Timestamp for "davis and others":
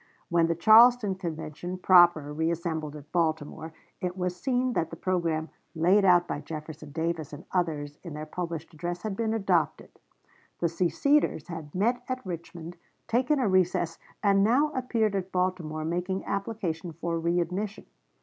6.91-7.99